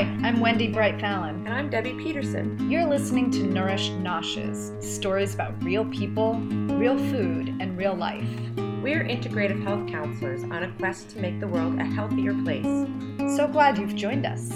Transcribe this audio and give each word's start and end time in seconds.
Hi, 0.00 0.06
I'm 0.26 0.40
Wendy 0.40 0.66
Bright 0.66 0.98
Fallon. 0.98 1.46
And 1.46 1.52
I'm 1.52 1.68
Debbie 1.68 1.92
Peterson. 1.92 2.70
You're 2.70 2.86
listening 2.86 3.30
to 3.32 3.42
Nourish 3.42 3.90
Noshes 3.90 4.82
stories 4.82 5.34
about 5.34 5.62
real 5.62 5.84
people, 5.84 6.36
real 6.36 6.96
food, 6.96 7.50
and 7.60 7.76
real 7.76 7.94
life. 7.94 8.26
We're 8.82 9.04
integrative 9.04 9.62
health 9.62 9.86
counselors 9.90 10.42
on 10.44 10.62
a 10.62 10.72
quest 10.78 11.10
to 11.10 11.18
make 11.18 11.38
the 11.38 11.48
world 11.48 11.78
a 11.78 11.84
healthier 11.84 12.32
place. 12.32 12.64
So 13.36 13.46
glad 13.46 13.76
you've 13.76 13.94
joined 13.94 14.24
us. 14.24 14.48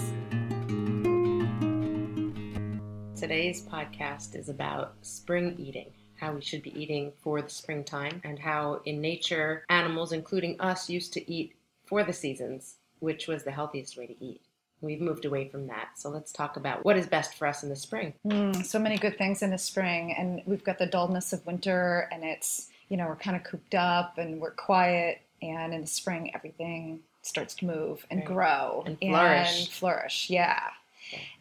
Today's 3.15 3.61
podcast 3.61 4.35
is 4.35 4.49
about 4.49 4.95
spring 5.03 5.57
eating. 5.59 5.91
How 6.15 6.33
we 6.33 6.41
should 6.41 6.63
be 6.63 6.73
eating 6.75 7.11
for 7.21 7.43
the 7.43 7.51
springtime, 7.51 8.19
and 8.23 8.39
how 8.39 8.81
in 8.85 8.99
nature, 8.99 9.63
animals, 9.69 10.11
including 10.11 10.59
us, 10.59 10.89
used 10.89 11.13
to 11.13 11.31
eat 11.31 11.53
for 11.85 12.03
the 12.03 12.13
seasons, 12.13 12.77
which 12.97 13.27
was 13.27 13.43
the 13.43 13.51
healthiest 13.51 13.95
way 13.95 14.07
to 14.07 14.25
eat. 14.25 14.41
We've 14.85 15.01
moved 15.01 15.25
away 15.25 15.49
from 15.49 15.67
that. 15.67 15.89
So 15.97 16.09
let's 16.09 16.31
talk 16.31 16.55
about 16.57 16.85
what 16.85 16.95
is 16.95 17.07
best 17.07 17.33
for 17.35 17.47
us 17.47 17.63
in 17.63 17.69
the 17.69 17.75
spring. 17.75 18.13
Mm, 18.25 18.63
so 18.65 18.79
many 18.79 18.97
good 18.97 19.17
things 19.17 19.41
in 19.41 19.49
the 19.49 19.57
spring, 19.57 20.13
and 20.17 20.41
we've 20.45 20.63
got 20.63 20.77
the 20.77 20.85
dullness 20.85 21.33
of 21.33 21.45
winter, 21.45 22.07
and 22.11 22.23
it's, 22.23 22.69
you 22.89 22.97
know, 22.97 23.07
we're 23.07 23.15
kind 23.15 23.35
of 23.35 23.43
cooped 23.43 23.75
up 23.75 24.17
and 24.17 24.39
we're 24.39 24.51
quiet. 24.51 25.21
And 25.41 25.73
in 25.73 25.81
the 25.81 25.87
spring, 25.87 26.31
everything 26.33 27.01
starts 27.21 27.55
to 27.55 27.65
move 27.65 28.05
and 28.09 28.19
Right. 28.19 28.27
grow 28.27 28.83
And 28.85 28.99
flourish. 28.99 29.59
And 29.59 29.69
flourish, 29.69 30.29
yeah. 30.29 30.69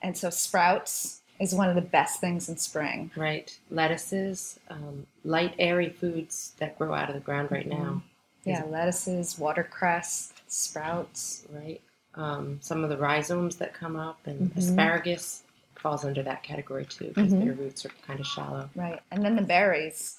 And 0.03 0.17
so 0.17 0.31
sprouts 0.31 1.21
is 1.41 1.55
one 1.55 1.69
of 1.69 1.75
the 1.75 1.83
best 1.83 2.21
things 2.21 2.49
in 2.49 2.57
spring. 2.57 3.11
Right. 3.17 3.57
Lettuces, 3.71 4.59
um, 4.69 5.07
light, 5.25 5.55
airy 5.59 5.91
foods 5.91 6.53
that 6.59 6.79
grow 6.79 6.95
out 6.95 7.09
of 7.09 7.15
the 7.15 7.21
ground 7.21 7.51
right 7.51 7.67
now. 7.67 8.03
Yeah, 8.45 8.65
lettuces, 8.65 9.39
watercress, 9.39 10.33
sprouts. 10.49 11.45
Right. 11.51 11.81
Um, 12.17 12.59
some 12.63 12.85
of 12.85 12.91
the 12.91 12.97
rhizomes 12.97 13.57
that 13.57 13.75
come 13.75 13.97
up, 13.97 14.19
and 14.27 14.51
Mhm. 14.53 14.57
asparagus 14.59 15.43
falls 15.75 16.05
under 16.05 16.23
that 16.23 16.43
category 16.43 16.85
too 16.87 17.09
because 17.09 17.33
Mhm. 17.33 17.45
their 17.45 17.53
roots 17.55 17.85
are 17.85 17.91
kind 18.07 18.21
of 18.21 18.27
shallow. 18.27 18.71
Right. 18.75 19.01
And 19.11 19.25
then 19.25 19.37
the 19.37 19.43
berries. 19.43 20.19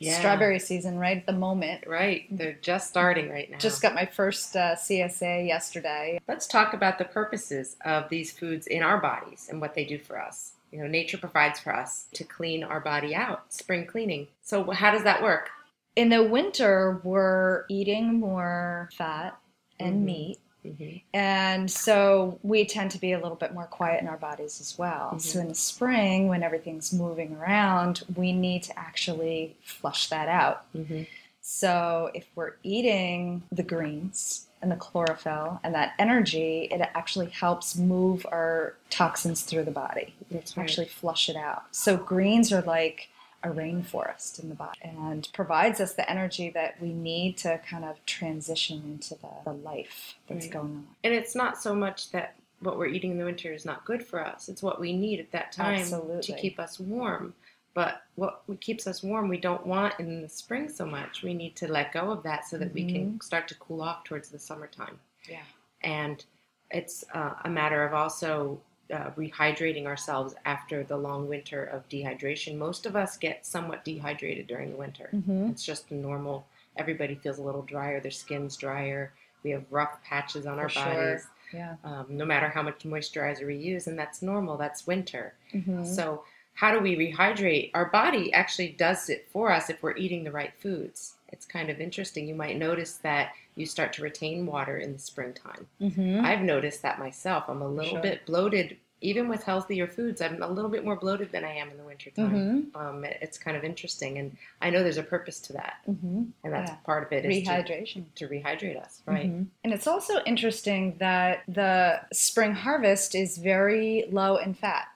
Yeah. 0.00 0.18
Strawberry 0.18 0.60
season, 0.60 0.96
right 0.98 1.16
at 1.16 1.26
the 1.26 1.32
moment. 1.32 1.84
Right. 1.86 2.26
They're 2.30 2.52
just 2.60 2.88
starting 2.88 3.30
right 3.30 3.50
now. 3.50 3.58
Just 3.58 3.82
got 3.82 3.94
my 3.94 4.06
first 4.06 4.54
uh, 4.54 4.76
CSA 4.76 5.44
yesterday. 5.46 6.20
Let's 6.28 6.46
talk 6.46 6.72
about 6.72 6.98
the 6.98 7.04
purposes 7.04 7.76
of 7.84 8.08
these 8.08 8.30
foods 8.30 8.66
in 8.68 8.82
our 8.82 8.98
bodies 8.98 9.48
and 9.50 9.60
what 9.60 9.74
they 9.74 9.84
do 9.84 9.98
for 9.98 10.20
us. 10.20 10.52
You 10.70 10.80
know, 10.80 10.86
nature 10.86 11.18
provides 11.18 11.58
for 11.58 11.74
us 11.74 12.06
to 12.12 12.22
clean 12.22 12.62
our 12.62 12.78
body 12.78 13.12
out, 13.14 13.52
spring 13.52 13.86
cleaning. 13.86 14.28
So, 14.42 14.70
how 14.70 14.90
does 14.92 15.02
that 15.04 15.22
work? 15.22 15.50
In 15.96 16.10
the 16.10 16.22
winter, 16.22 17.00
we're 17.02 17.64
eating 17.68 18.20
more 18.20 18.90
fat 18.96 19.36
and 19.80 20.02
Mhm. 20.02 20.04
meat. 20.04 20.38
Hmm 20.76 20.96
And 21.14 21.70
so 21.70 22.38
we 22.42 22.64
tend 22.64 22.90
to 22.92 22.98
be 22.98 23.12
a 23.12 23.18
little 23.20 23.36
bit 23.36 23.54
more 23.54 23.64
quiet 23.66 24.02
in 24.02 24.08
our 24.08 24.16
bodies 24.16 24.60
as 24.60 24.76
well. 24.78 25.12
Mhm. 25.14 25.20
So 25.20 25.40
in 25.40 25.48
the 25.48 25.54
spring, 25.54 26.28
when 26.28 26.42
everything's 26.42 26.92
moving 26.92 27.34
around, 27.36 28.02
we 28.16 28.32
need 28.32 28.62
to 28.64 28.78
actually 28.78 29.56
flush 29.62 30.08
that 30.08 30.28
out. 30.28 30.64
hmm 30.72 31.02
So 31.40 32.10
if 32.14 32.26
we're 32.34 32.54
eating 32.62 33.42
the 33.50 33.62
greens 33.62 34.46
and 34.60 34.70
the 34.70 34.76
chlorophyll 34.76 35.60
and 35.62 35.74
that 35.74 35.94
energy, 35.98 36.68
it 36.70 36.80
actually 36.94 37.30
helps 37.30 37.76
move 37.76 38.26
our 38.30 38.74
toxins 38.90 39.42
through 39.42 39.64
the 39.64 39.70
body, 39.70 40.14
That's 40.30 40.56
right. 40.56 40.64
actually 40.64 40.86
flush 40.88 41.28
it 41.30 41.36
out. 41.36 41.62
So 41.70 41.96
greens 41.96 42.52
are 42.52 42.60
like 42.62 43.08
a 43.42 43.48
rainforest 43.48 44.42
in 44.42 44.48
the 44.48 44.54
body 44.54 44.80
and 44.82 45.28
provides 45.32 45.80
us 45.80 45.94
the 45.94 46.10
energy 46.10 46.50
that 46.50 46.80
we 46.80 46.92
need 46.92 47.36
to 47.38 47.60
kind 47.68 47.84
of 47.84 48.04
transition 48.06 48.82
into 48.84 49.14
the, 49.16 49.28
the 49.44 49.52
life 49.52 50.14
that's 50.28 50.46
Right. 50.46 50.52
going 50.52 50.66
on. 50.66 50.86
And 51.04 51.14
it's 51.14 51.34
not 51.36 51.62
so 51.62 51.74
much 51.74 52.10
that 52.10 52.34
what 52.60 52.76
we're 52.78 52.86
eating 52.86 53.12
in 53.12 53.18
the 53.18 53.24
winter 53.24 53.52
is 53.52 53.64
not 53.64 53.84
good 53.84 54.04
for 54.04 54.24
us. 54.24 54.48
It's 54.48 54.62
what 54.62 54.80
we 54.80 54.92
need 54.92 55.20
at 55.20 55.30
that 55.30 55.52
time 55.52 55.78
Absolutely. 55.80 56.22
to 56.22 56.32
keep 56.36 56.58
us 56.58 56.80
warm. 56.80 57.34
But 57.74 58.02
what 58.16 58.42
keeps 58.60 58.88
us 58.88 59.04
warm, 59.04 59.28
we 59.28 59.38
don't 59.38 59.64
want 59.64 59.94
in 60.00 60.20
the 60.20 60.28
spring 60.28 60.68
so 60.68 60.84
much. 60.84 61.22
We 61.22 61.32
need 61.34 61.54
to 61.56 61.68
let 61.70 61.92
go 61.92 62.10
of 62.10 62.24
that 62.24 62.44
so 62.48 62.58
that 62.58 62.74
we 62.74 62.90
can 62.90 63.20
start 63.20 63.46
to 63.48 63.54
cool 63.54 63.82
off 63.82 64.02
towards 64.02 64.30
the 64.30 64.38
summertime. 64.40 64.98
Yeah. 65.28 65.42
And 65.82 66.24
it's 66.72 67.04
uh, 67.14 67.34
a 67.44 67.48
matter 67.48 67.84
of 67.84 67.94
also 67.94 68.60
uh, 68.92 69.10
rehydrating 69.16 69.86
ourselves 69.86 70.34
after 70.44 70.82
the 70.82 70.96
long 70.96 71.28
winter 71.28 71.64
of 71.64 71.88
dehydration. 71.88 72.56
Most 72.56 72.86
of 72.86 72.96
us 72.96 73.16
get 73.16 73.44
somewhat 73.44 73.84
dehydrated 73.84 74.46
during 74.46 74.70
the 74.70 74.76
winter. 74.76 75.10
Mm-hmm. 75.14 75.50
It's 75.50 75.64
just 75.64 75.90
normal. 75.90 76.46
Everybody 76.76 77.14
feels 77.16 77.38
a 77.38 77.42
little 77.42 77.62
drier, 77.62 78.00
their 78.00 78.10
skin's 78.10 78.56
drier. 78.56 79.12
We 79.42 79.50
have 79.50 79.64
rough 79.70 80.02
patches 80.02 80.46
on 80.46 80.58
our 80.58 80.68
For 80.68 80.80
bodies 80.80 81.26
sure. 81.50 81.60
Yeah. 81.60 81.74
um, 81.84 82.06
no 82.10 82.24
matter 82.24 82.48
how 82.48 82.62
much 82.62 82.80
moisturizer 82.84 83.46
we 83.46 83.56
use, 83.56 83.86
and 83.86 83.98
that's 83.98 84.22
normal. 84.22 84.56
That's 84.56 84.86
winter. 84.86 85.34
Mm-hmm. 85.54 85.84
So, 85.84 86.24
how 86.54 86.72
do 86.72 86.80
we 86.80 86.96
rehydrate? 86.96 87.70
Our 87.74 87.86
body 87.86 88.32
actually 88.32 88.70
does 88.70 89.08
it 89.08 89.28
for 89.30 89.52
us 89.52 89.70
if 89.70 89.82
we're 89.82 89.96
eating 89.96 90.24
the 90.24 90.32
right 90.32 90.52
foods. 90.58 91.14
It's 91.28 91.46
kind 91.46 91.70
of 91.70 91.80
interesting. 91.80 92.26
You 92.28 92.34
might 92.34 92.56
notice 92.56 92.94
that 93.02 93.32
you 93.54 93.66
start 93.66 93.92
to 93.94 94.02
retain 94.02 94.46
water 94.46 94.78
in 94.78 94.92
the 94.92 94.98
springtime. 94.98 95.66
Mm-hmm. 95.80 96.24
I've 96.24 96.40
noticed 96.42 96.82
that 96.82 96.98
myself. 96.98 97.44
I'm 97.48 97.62
a 97.62 97.68
little 97.68 97.92
Sure. 97.92 98.00
bit 98.02 98.24
bloated, 98.26 98.76
even 99.00 99.28
with 99.28 99.42
healthier 99.44 99.86
foods. 99.86 100.20
I'm 100.20 100.42
a 100.42 100.48
little 100.48 100.70
bit 100.70 100.84
more 100.84 100.96
bloated 100.96 101.30
than 101.32 101.44
I 101.44 101.52
am 101.56 101.70
in 101.70 101.76
the 101.76 101.84
wintertime. 101.84 102.30
Mm-hmm. 102.72 102.76
Um, 102.76 103.04
it- 103.04 103.18
it's 103.20 103.36
kind 103.38 103.56
of 103.56 103.64
interesting, 103.64 104.18
and 104.18 104.36
I 104.62 104.70
know 104.70 104.82
there's 104.82 104.96
a 104.96 105.02
purpose 105.02 105.38
to 105.40 105.52
that, 105.54 105.76
Mm-hmm. 105.88 106.22
and 106.44 106.52
that's 106.52 106.70
Yeah. 106.70 106.76
part 106.84 107.04
of 107.06 107.12
it 107.12 107.24
is 107.24 107.44
to, 107.44 107.50
Rehydration. 107.50 108.04
to 108.14 108.28
rehydrate 108.28 108.80
us, 108.80 109.02
right? 109.06 109.26
Mhm. 109.30 109.46
And 109.64 109.72
it's 109.74 109.86
also 109.86 110.22
interesting 110.24 110.96
that 110.98 111.42
the 111.46 112.00
spring 112.12 112.52
harvest 112.52 113.14
is 113.14 113.38
very 113.38 114.06
low 114.10 114.36
in 114.36 114.54
fat, 114.54 114.88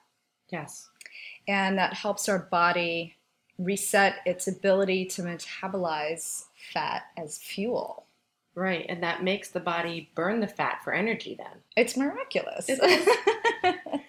Yes. 0.49 0.89
and 1.47 1.77
that 1.77 1.93
helps 1.93 2.27
our 2.27 2.39
body 2.39 3.15
reset 3.59 4.15
its 4.25 4.47
ability 4.47 5.05
to 5.05 5.21
metabolize 5.23 6.45
fat 6.73 7.03
as 7.17 7.37
fuel. 7.37 8.05
Right, 8.55 8.85
and 8.87 9.01
that 9.01 9.23
makes 9.23 9.49
the 9.49 9.59
body 9.59 10.09
burn 10.15 10.39
the 10.39 10.47
fat 10.47 10.81
for 10.83 10.93
energy 10.93 11.35
then. 11.37 11.57
It's 11.75 11.97
miraculous. 11.97 12.65
It 12.69 12.79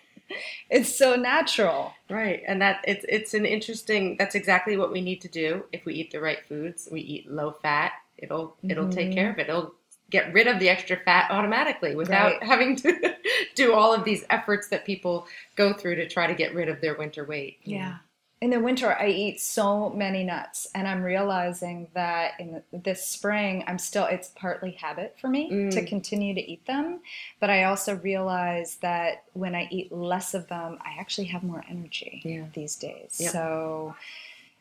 it's 0.71 0.95
so 0.95 1.17
natural. 1.17 1.95
Right, 2.11 2.43
and 2.47 2.61
that 2.61 2.85
it's 2.87 3.05
it's 3.09 3.35
an 3.35 3.47
interesting. 3.47 4.17
That's 4.19 4.35
exactly 4.35 4.77
what 4.77 4.93
we 4.93 5.01
need 5.01 5.21
to 5.23 5.29
do 5.29 5.65
if 5.73 5.85
we 5.85 5.95
eat 5.95 6.11
the 6.11 6.21
right 6.21 6.45
foods. 6.47 6.89
We 6.93 7.01
eat 7.01 7.31
low 7.31 7.53
fat. 7.63 7.93
It'll 8.19 8.57
it'll 8.69 8.89
take 8.91 9.11
Mhm. 9.11 9.15
care 9.15 9.31
of 9.31 9.39
it. 9.39 9.49
It'll 9.49 9.75
get 10.11 10.33
rid 10.35 10.47
of 10.47 10.61
the 10.61 10.69
extra 10.69 10.97
fat 10.99 11.31
automatically 11.31 11.97
without 11.97 12.33
Right. 12.35 12.43
having 12.43 12.77
to 12.77 13.17
do 13.55 13.73
all 13.73 13.95
of 13.95 14.05
these 14.05 14.25
efforts 14.31 14.69
that 14.69 14.85
people 14.85 15.27
go 15.57 15.73
through 15.73 15.95
to 15.97 16.09
try 16.09 16.27
to 16.27 16.35
get 16.35 16.55
rid 16.55 16.69
of 16.69 16.81
their 16.83 16.95
winter 16.97 17.25
weight. 17.25 17.59
In 18.45 18.51
the 18.51 18.61
winter, 18.61 18.95
I 18.95 19.07
eat 19.09 19.41
so 19.41 19.89
many 19.89 20.23
nuts, 20.23 20.67
and 20.75 20.87
I'm 20.87 21.03
realizing 21.03 21.89
that 21.95 22.33
in 22.39 22.63
this 22.75 23.03
spring, 23.07 23.65
I'm 23.67 23.79
still, 23.79 24.05
it's 24.05 24.29
partly 24.37 24.73
habit 24.73 25.17
for 25.19 25.29
me 25.29 25.51
Mm. 25.51 25.71
to 25.71 25.87
continue 25.87 26.35
to 26.35 26.43
eat 26.43 26.67
them. 26.67 27.01
But 27.41 27.49
I 27.49 27.65
also 27.65 27.97
realize 27.97 28.77
that 28.83 29.25
when 29.33 29.55
I 29.55 29.67
eat 29.71 29.91
less 29.91 30.35
of 30.35 30.47
them, 30.49 30.77
I 30.83 30.97
actually 31.01 31.29
have 31.29 31.43
more 31.43 31.65
energy 31.71 32.21
Yeah. 32.23 32.45
these 32.53 32.77
days. 32.77 33.17
Yep. 33.19 33.33
So 33.33 33.97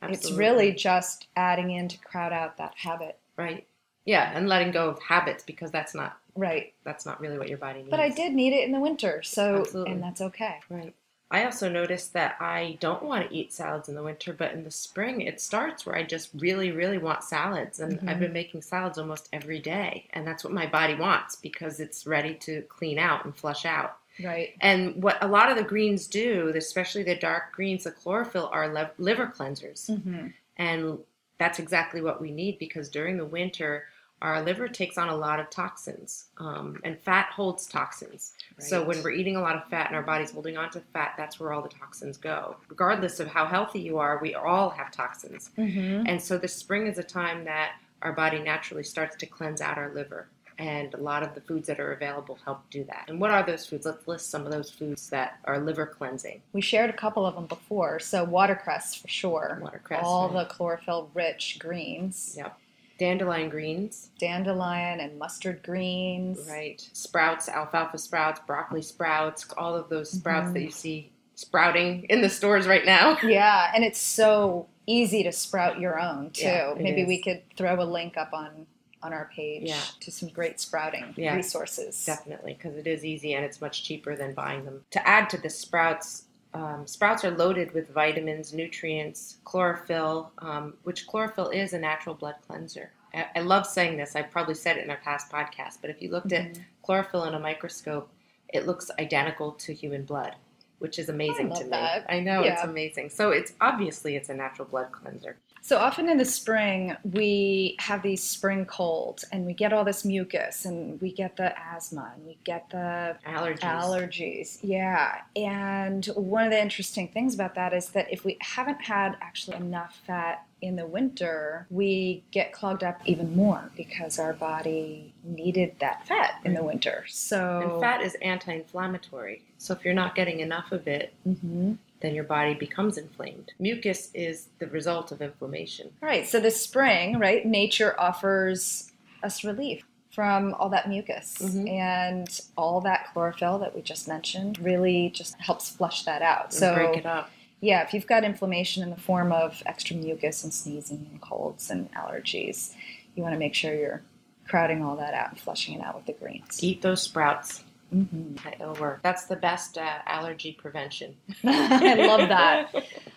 it's 0.04 0.32
really 0.32 0.72
just 0.72 1.28
adding 1.36 1.72
in 1.72 1.90
to 1.90 1.98
crowd 1.98 2.32
out 2.32 2.56
that 2.60 2.76
habit. 2.76 3.20
right. 3.36 3.68
Yeah, 4.06 4.32
and 4.34 4.48
letting 4.50 4.72
go 4.72 4.90
of 4.90 5.02
habits 5.02 5.44
because 5.44 5.72
that's 5.72 5.94
not 5.94 6.18
Right. 6.36 6.74
that's 6.86 7.06
not 7.06 7.20
really 7.20 7.38
what 7.38 7.50
your 7.50 7.58
body 7.58 7.80
needs. 7.80 7.90
But 7.90 8.00
I 8.00 8.08
did 8.10 8.32
need 8.34 8.54
it 8.54 8.64
in 8.64 8.72
the 8.72 8.80
winter, 8.80 9.24
so, 9.24 9.60
Absolutely. 9.62 9.92
and 9.94 10.04
that's 10.04 10.22
okay. 10.22 10.60
Right. 10.70 10.94
I 11.34 11.44
also 11.46 11.68
noticed 11.68 12.14
that 12.14 12.38
I 12.40 12.78
don't 12.80 13.04
want 13.04 13.28
to 13.28 13.36
eat 13.36 13.52
salads 13.52 13.90
in 13.90 13.96
the 13.96 14.04
winter, 14.04 14.32
but 14.34 14.54
in 14.54 14.64
the 14.64 14.72
spring 14.72 15.22
it 15.22 15.42
starts 15.42 15.86
where 15.86 15.96
I 15.96 16.04
just 16.04 16.30
really, 16.36 16.72
really 16.72 17.00
want 17.00 17.24
salads. 17.24 17.80
And 17.80 18.00
Mhm. 18.00 18.08
I've 18.10 18.20
been 18.20 18.32
making 18.34 18.62
salads 18.62 18.98
almost 19.00 19.28
every 19.34 19.60
day. 19.60 20.06
And 20.14 20.26
that's 20.28 20.44
what 20.44 20.54
my 20.54 20.68
body 20.68 20.94
wants 20.94 21.36
because 21.36 21.80
it's 21.80 22.06
ready 22.06 22.36
to 22.36 22.62
clean 22.70 23.00
out 23.00 23.26
and 23.26 23.36
flush 23.36 23.66
out. 23.66 23.98
Right. 24.24 24.54
And 24.62 25.02
what 25.02 25.18
a 25.24 25.28
lot 25.28 25.50
of 25.50 25.58
the 25.58 25.64
greens 25.64 26.06
do, 26.06 26.54
especially 26.56 27.02
the 27.02 27.16
dark 27.16 27.52
greens, 27.52 27.86
the 27.86 27.92
chlorophyll, 27.92 28.50
are 28.54 28.68
lev- 28.72 28.92
liver 29.00 29.26
cleansers. 29.36 29.90
Mm-hmm. 29.90 30.28
And 30.58 31.00
that's 31.40 31.58
exactly 31.58 32.00
what 32.02 32.22
we 32.22 32.30
need 32.30 32.60
because 32.60 32.90
during 32.90 33.18
the 33.18 33.26
winter, 33.26 33.86
our 34.24 34.42
liver 34.42 34.70
takes 34.70 34.98
on 34.98 35.10
a 35.10 35.16
lot 35.16 35.40
of 35.42 35.50
toxins, 35.50 36.30
um, 36.38 36.80
and 36.86 36.98
fat 36.98 37.28
holds 37.36 37.68
toxins. 37.68 38.34
So 38.58 38.82
when 38.82 39.04
we're 39.04 39.12
eating 39.12 39.36
a 39.36 39.42
lot 39.42 39.58
of 39.58 39.68
fat 39.68 39.88
and 39.88 39.96
our 39.98 40.02
body's 40.02 40.32
holding 40.32 40.56
on 40.58 40.72
to 40.72 40.80
fat, 40.94 41.16
that's 41.18 41.40
where 41.40 41.52
all 41.52 41.62
the 41.62 41.70
toxins 41.70 42.16
go. 42.16 42.56
Regardless 42.70 43.20
of 43.20 43.28
how 43.28 43.46
healthy 43.46 43.82
you 43.82 43.98
are, 43.98 44.20
we 44.22 44.34
all 44.34 44.70
have 44.70 44.92
toxins. 44.92 45.50
Mm-hmm. 45.58 46.08
And 46.08 46.22
so 46.22 46.38
the 46.38 46.48
spring 46.48 46.88
is 46.88 46.98
a 46.98 47.04
time 47.04 47.44
that 47.44 47.74
our 48.02 48.14
body 48.14 48.40
naturally 48.40 48.84
starts 48.84 49.18
to 49.18 49.26
cleanse 49.26 49.60
out 49.60 49.78
our 49.78 49.94
liver. 49.94 50.30
And 50.60 50.94
a 50.94 50.98
lot 50.98 51.24
of 51.24 51.34
the 51.34 51.42
foods 51.42 51.68
that 51.68 51.80
are 51.80 51.94
available 51.94 52.38
help 52.46 52.70
do 52.70 52.84
that. 52.86 53.06
And 53.08 53.20
what 53.20 53.32
are 53.32 53.44
those 53.44 53.66
foods? 53.66 53.86
Let's 53.88 54.08
list 54.08 54.30
some 54.30 54.46
of 54.46 54.52
those 54.52 54.70
foods 54.70 55.10
that 55.10 55.40
are 55.46 55.60
liver 55.60 55.88
cleansing. 55.88 56.44
We 56.54 56.62
shared 56.62 56.92
a 56.92 56.94
couple 56.94 57.26
of 57.26 57.34
them 57.36 57.48
before. 57.48 58.00
So 58.00 58.24
watercress 58.24 58.94
for 58.94 59.08
sure. 59.08 59.58
Watercress, 59.62 60.04
All 60.04 60.30
right. 60.30 60.48
the 60.48 60.54
chlorophyll 60.54 61.10
rich 61.16 61.58
greens. 61.60 62.36
Yep. 62.38 62.58
Dandelion 63.00 63.50
greens. 63.50 64.10
Dandelion 64.20 65.00
and 65.00 65.18
mustard 65.18 65.64
greens. 65.64 66.48
Right. 66.50 66.88
Sprouts, 66.94 67.50
alfalfa 67.50 67.98
sprouts, 67.98 68.40
broccoli 68.46 68.82
sprouts, 68.82 69.46
all 69.58 69.76
of 69.76 69.90
those 69.90 70.12
sprouts 70.12 70.50
Mhm. 70.50 70.54
that 70.54 70.62
you 70.62 70.72
see 70.72 71.12
sprouting 71.36 72.06
in 72.10 72.22
the 72.22 72.30
stores 72.30 72.68
right 72.68 72.86
now. 72.86 73.18
Yeah, 73.24 73.72
and 73.76 73.84
it's 73.84 74.00
so 74.00 74.68
easy 74.86 75.24
to 75.24 75.32
sprout 75.32 75.80
your 75.80 76.00
own 76.00 76.30
too. 76.32 76.44
Yeah, 76.46 76.74
Maybe 76.78 77.06
we 77.06 77.22
could 77.22 77.42
throw 77.58 77.82
a 77.82 77.84
link 77.86 78.18
up 78.18 78.34
on 78.34 78.68
on 79.02 79.12
our 79.12 79.30
page 79.36 79.64
Yeah. 79.64 79.82
to 80.00 80.10
some 80.12 80.30
great 80.30 80.62
sprouting 80.62 81.14
Yeah. 81.18 81.36
resources. 81.36 82.06
Definitely, 82.06 82.54
because 82.54 82.78
it 82.78 82.88
is 82.88 83.04
easy 83.04 83.34
and 83.34 83.44
it's 83.44 83.60
much 83.60 83.84
cheaper 83.84 84.16
than 84.16 84.34
buying 84.34 84.64
them. 84.64 84.86
To 84.92 85.06
add 85.06 85.30
to 85.32 85.38
the 85.38 85.50
sprouts, 85.50 86.24
um, 86.54 86.86
sprouts 86.86 87.26
are 87.26 87.32
loaded 87.32 87.74
with 87.74 87.90
vitamins, 87.90 88.54
nutrients, 88.54 89.38
chlorophyll, 89.44 90.32
um, 90.40 90.74
which 90.84 91.08
chlorophyll 91.08 91.50
is 91.50 91.74
a 91.74 91.80
natural 91.80 92.16
blood 92.16 92.36
cleanser. 92.48 92.92
I, 93.14 93.26
I 93.36 93.40
love 93.42 93.66
saying 93.66 93.98
this. 93.98 94.16
I've 94.16 94.32
probably 94.32 94.56
said 94.56 94.78
it 94.78 94.84
in 94.84 94.90
a 94.92 94.96
past 94.98 95.32
podcast, 95.32 95.80
but 95.82 95.90
if 95.90 96.02
you 96.02 96.10
looked 96.12 96.32
at 96.32 96.54
Mhm. 96.54 96.64
chlorophyll 96.84 97.26
in 97.26 97.34
a 97.34 97.40
microscope, 97.40 98.10
it 98.50 98.68
looks 98.68 98.92
identical 99.00 99.52
to 99.54 99.74
human 99.74 100.04
blood, 100.04 100.36
which 100.84 101.00
is 101.00 101.08
amazing 101.08 101.50
to 101.50 101.64
me. 101.64 101.70
that. 101.70 102.06
I 102.10 102.20
know 102.20 102.42
it's 102.42 102.62
amazing. 102.62 103.10
So 103.10 103.32
it's 103.32 103.54
obviously 103.62 104.18
it's 104.18 104.28
a 104.28 104.34
natural 104.34 104.68
blood 104.68 104.92
cleanser. 104.92 105.38
So 105.62 105.78
often 105.78 106.10
in 106.10 106.18
the 106.18 106.26
spring, 106.26 106.94
we 107.10 107.78
have 107.80 108.04
these 108.04 108.22
spring 108.22 108.66
colds 108.66 109.24
and 109.32 109.46
we 109.46 109.54
get 109.54 109.72
all 109.72 109.86
this 109.86 110.04
mucus 110.04 110.66
and 110.66 111.00
we 111.00 111.14
get 111.14 111.38
the 111.38 111.58
asthma 111.58 112.12
and 112.14 112.26
we 112.26 112.38
get 112.44 112.70
the 112.70 113.16
Allergies. 113.26 113.60
allergies. 113.62 114.60
Yeah. 114.62 115.22
And 115.38 116.06
one 116.08 116.44
of 116.44 116.52
the 116.52 116.62
interesting 116.62 117.08
things 117.08 117.34
about 117.34 117.56
that 117.56 117.74
is 117.74 117.92
that 117.92 118.12
if 118.12 118.26
we 118.26 118.38
haven't 118.42 118.82
had 118.82 119.16
actually 119.22 119.56
enough 119.56 120.02
fat 120.06 120.46
in 120.62 120.76
the 120.76 120.86
winter, 120.86 121.66
we 121.70 122.24
get 122.32 122.52
clogged 122.52 122.84
up 122.84 123.00
even 123.06 123.34
more 123.34 123.70
because 123.78 124.20
our 124.20 124.34
body 124.34 125.14
needed 125.24 125.76
that 125.80 126.06
fat 126.08 126.42
in 126.44 126.54
the 126.56 126.64
winter. 126.64 127.06
So 127.08 127.62
and 127.62 127.82
fat 127.82 128.02
is 128.02 128.16
anti-inflammatory. 128.22 129.44
So 129.64 129.74
if 129.74 129.86
you're 129.86 129.94
not 129.94 130.14
getting 130.14 130.42
enough 130.42 130.74
of 130.74 130.90
it, 130.90 131.14
Mhm. 131.26 131.78
then 132.02 132.14
your 132.14 132.26
body 132.26 132.54
becomes 132.54 132.98
inflamed. 132.98 133.54
Mucus 133.60 134.12
is 134.14 134.50
the 134.60 134.68
result 134.68 135.14
of 135.14 135.22
inflammation. 135.22 135.94
Right. 136.02 136.28
So 136.28 136.42
this 136.42 136.60
spring, 136.62 137.18
right, 137.18 137.46
nature 137.46 137.98
offers 137.98 138.92
us 139.24 139.46
relief 139.46 139.86
from 140.12 140.54
all 140.56 140.68
that 140.68 140.90
mucus 140.90 141.38
Mhm. 141.40 141.70
and 141.70 142.42
all 142.58 142.82
that 142.82 143.08
chlorophyll 143.14 143.58
that 143.60 143.74
we 143.74 143.82
just 143.82 144.06
mentioned 144.06 144.60
really 144.60 145.10
just 145.12 145.36
helps 145.40 145.70
flush 145.70 146.04
that 146.04 146.22
out. 146.22 146.46
and 146.48 146.54
So 146.54 146.76
break 146.76 146.98
it 146.98 147.06
up. 147.06 147.30
yeah, 147.62 147.84
if 147.84 147.94
you've 147.94 148.06
got 148.06 148.26
inflammation 148.26 148.84
in 148.84 148.90
the 148.90 149.00
form 149.00 149.32
of 149.32 149.64
extra 149.66 149.96
mucus 149.96 150.44
and 150.44 150.54
sneezing 150.54 151.08
and 151.10 151.22
colds 151.22 151.72
and 151.72 151.90
allergies, 151.94 152.74
you 153.16 153.24
want 153.24 153.32
to 153.34 153.40
make 153.40 153.56
sure 153.56 153.74
you're 153.74 154.02
crowding 154.46 154.84
all 154.84 154.98
that 154.98 155.14
out 155.14 155.30
and 155.30 155.40
flushing 155.40 155.80
it 155.80 155.82
out 155.82 155.96
with 155.96 156.06
the 156.06 156.12
greens. 156.12 156.62
Eat 156.62 156.82
those 156.82 157.02
sprouts. 157.02 157.63
Hmm 157.94 158.36
It'll 158.60 158.74
work. 158.76 159.02
That's 159.04 159.26
the 159.26 159.36
best 159.36 159.78
uh, 159.78 160.00
allergy 160.06 160.54
prevention. 160.54 161.16
I 161.44 161.94
love 161.96 162.28
that. 162.30 162.74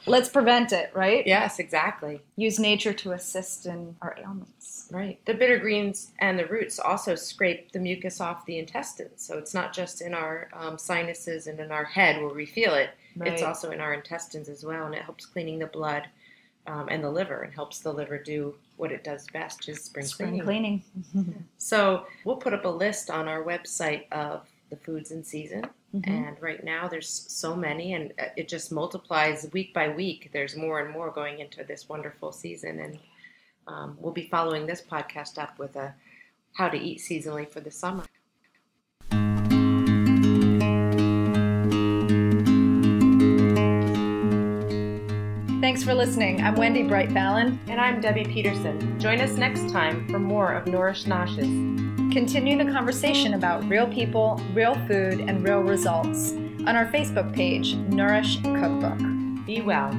Let's 0.06 0.28
prevent 0.28 0.72
it, 0.72 0.90
right? 0.94 1.26
yes, 1.26 1.58
exactly. 1.58 2.20
Use 2.36 2.58
nature 2.58 2.92
to 2.92 3.12
assist 3.12 3.66
in 3.66 3.96
our 4.02 4.16
ailments. 4.22 4.88
Right. 4.90 5.18
The 5.24 5.34
bitter 5.34 5.58
greens 5.58 6.12
and 6.20 6.38
the 6.38 6.46
roots 6.46 6.78
also 6.78 7.14
scrape 7.16 7.72
the 7.72 7.78
mucus 7.80 8.20
off 8.20 8.46
the 8.46 8.58
intestines. 8.58 9.22
So 9.24 9.38
it's 9.38 9.54
not 9.54 9.72
just 9.72 10.00
in 10.00 10.14
our 10.14 10.48
um, 10.52 10.78
sinuses 10.78 11.46
and 11.48 11.58
in 11.58 11.72
our 11.72 11.84
head 11.84 12.20
where 12.22 12.32
we 12.34 12.46
feel 12.46 12.74
it. 12.74 12.90
right. 13.16 13.32
It's 13.32 13.42
also 13.42 13.70
in 13.72 13.80
our 13.80 13.94
intestines 13.94 14.48
as 14.48 14.64
well, 14.64 14.86
and 14.86 14.94
it 14.94 15.02
helps 15.02 15.26
cleaning 15.26 15.58
the 15.58 15.66
blood 15.66 16.06
um, 16.68 16.88
and 16.90 17.02
the 17.02 17.10
liver, 17.10 17.42
and 17.42 17.52
helps 17.54 17.78
the 17.80 17.92
liver 17.92 18.18
do 18.18 18.54
what 18.76 18.92
it 18.92 19.02
does 19.04 19.26
best, 19.32 19.58
which 19.60 19.68
is 19.70 19.84
spring, 19.84 20.04
Spring 20.06 20.40
cleaning. 20.40 20.82
cleaning. 21.12 21.44
So 21.58 22.06
we'll 22.24 22.36
put 22.36 22.52
up 22.52 22.64
a 22.64 22.68
list 22.68 23.10
on 23.10 23.26
our 23.28 23.42
website 23.42 24.04
of 24.12 24.46
the 24.70 24.76
foods 24.76 25.10
in 25.10 25.22
season. 25.24 25.66
Mhm. 25.94 26.08
And 26.08 26.42
right 26.42 26.62
now 26.62 26.88
there's 26.88 27.08
so 27.08 27.54
many, 27.54 27.94
and 27.94 28.12
uh, 28.18 28.26
it 28.36 28.48
just 28.48 28.72
multiplies 28.72 29.48
week 29.52 29.72
by 29.72 29.88
week. 29.88 30.30
There's 30.32 30.56
more 30.56 30.80
and 30.80 30.92
more 30.92 31.10
going 31.10 31.38
into 31.38 31.64
this 31.64 31.88
wonderful 31.88 32.32
season, 32.32 32.80
and 32.80 32.98
um, 33.66 33.96
we'll 34.00 34.12
be 34.12 34.28
following 34.28 34.66
this 34.66 34.82
podcast 34.82 35.38
up 35.38 35.58
with 35.58 35.76
a 35.76 35.94
how 36.52 36.68
to 36.68 36.78
eat 36.78 37.00
seasonally 37.00 37.48
for 37.48 37.60
the 37.60 37.70
summer. 37.70 38.04
Thanks 45.60 45.82
for 45.82 45.94
listening. 45.94 46.42
I'm 46.42 46.54
Wendy 46.54 46.84
Bright 46.84 47.10
Fallon. 47.10 47.58
And 47.68 47.80
I'm 47.80 48.00
Debbie 48.00 48.24
Peterson. 48.24 49.00
Join 49.00 49.20
us 49.20 49.32
next 49.32 49.68
time 49.70 50.06
for 50.08 50.18
more 50.18 50.52
of 50.52 50.66
Nourish 50.66 51.04
Noshes. 51.04 51.95
Continue 52.16 52.56
the 52.56 52.72
conversation 52.72 53.34
about 53.34 53.62
real 53.68 53.86
people, 53.86 54.40
real 54.54 54.72
food, 54.86 55.20
and 55.20 55.46
real 55.46 55.60
results 55.60 56.32
on 56.32 56.68
our 56.74 56.86
Facebook 56.86 57.30
page, 57.34 57.74
Nourish 57.74 58.40
Cookbook. 58.40 58.96
Be 59.44 59.60
well. 59.60 59.90